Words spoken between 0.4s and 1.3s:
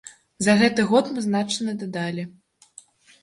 За гэты год мы